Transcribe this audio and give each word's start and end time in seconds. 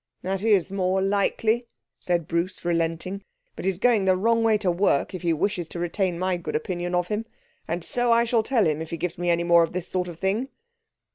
'That 0.23 0.41
is 0.41 0.71
more 0.71 0.99
likely,' 0.99 1.67
said 1.99 2.27
Bruce, 2.27 2.65
relenting. 2.65 3.23
'But 3.55 3.65
he's 3.65 3.77
going 3.77 4.05
the 4.05 4.17
wrong 4.17 4.43
way 4.43 4.57
to 4.57 4.71
work 4.71 5.13
if 5.13 5.21
he 5.21 5.31
wishes 5.31 5.69
to 5.69 5.79
retain 5.79 6.17
my 6.17 6.37
good 6.37 6.55
opinion 6.55 6.95
of 6.95 7.09
him. 7.09 7.27
And 7.67 7.83
so 7.83 8.11
I 8.11 8.23
shall 8.23 8.41
tell 8.41 8.65
him 8.65 8.81
if 8.81 8.89
he 8.89 8.97
gives 8.97 9.19
me 9.19 9.29
any 9.29 9.43
more 9.43 9.61
of 9.61 9.73
this 9.73 9.87
sort 9.87 10.07
of 10.07 10.17
thing.' 10.17 10.49